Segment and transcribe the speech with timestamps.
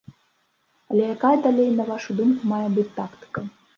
[0.93, 3.39] Але якая далей, на вашу думку, мае быць тактыка?